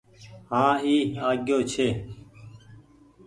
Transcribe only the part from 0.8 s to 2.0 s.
اي آگيو ڇي۔